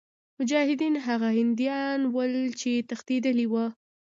[0.39, 3.65] مجاهدین هغه هندیان ول چې تښتېدلي وه.